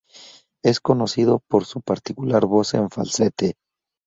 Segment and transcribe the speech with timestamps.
[0.63, 3.53] Es conocido por su particular voz en falsete.